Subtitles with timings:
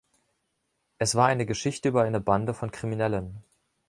[0.97, 3.43] Es war eine Geschichte über eine Bande von Kriminellen.